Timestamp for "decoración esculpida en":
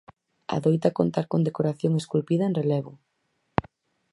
1.47-2.55